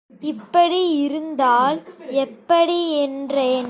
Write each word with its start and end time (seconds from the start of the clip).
இப்படி 0.19 0.89
இருந்தால் 0.97 1.81
எப்படி? 2.07 2.91
என்றேன். 2.91 3.59